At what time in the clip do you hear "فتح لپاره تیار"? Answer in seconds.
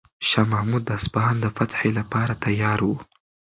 1.57-2.79